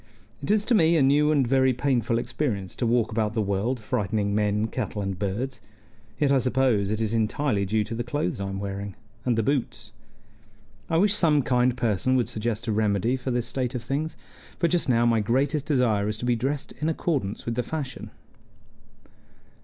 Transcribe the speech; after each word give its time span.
"It 0.41 0.49
is 0.49 0.65
to 0.65 0.73
me 0.73 0.97
a 0.97 1.03
new 1.03 1.31
and 1.31 1.45
very 1.45 1.73
painful 1.73 2.17
experience 2.17 2.73
to 2.77 2.87
walk 2.87 3.11
about 3.11 3.35
the 3.35 3.39
world 3.43 3.79
frightening 3.79 4.33
men, 4.33 4.65
cattle, 4.65 4.99
and 5.03 5.19
birds; 5.19 5.61
yet 6.19 6.31
I 6.31 6.39
suppose 6.39 6.89
it 6.89 6.99
is 6.99 7.13
entirely 7.13 7.67
due 7.67 7.83
to 7.83 7.93
the 7.93 8.03
clothes 8.03 8.41
I 8.41 8.49
am 8.49 8.59
wearing 8.59 8.95
and 9.25 9.37
the 9.37 9.43
boots. 9.43 9.91
I 10.89 10.97
wish 10.97 11.13
some 11.13 11.43
kind 11.43 11.77
person 11.77 12.15
would 12.15 12.29
suggest 12.29 12.65
a 12.65 12.71
remedy 12.71 13.15
for 13.15 13.29
this 13.29 13.45
state 13.45 13.75
of 13.75 13.83
things; 13.83 14.17
for 14.57 14.67
just 14.67 14.89
now 14.89 15.05
my 15.05 15.19
greatest 15.19 15.67
desire 15.67 16.07
is 16.07 16.17
to 16.17 16.25
be 16.25 16.35
dressed 16.35 16.71
in 16.81 16.89
accordance 16.89 17.45
with 17.45 17.53
the 17.53 17.61
fashion." 17.61 18.09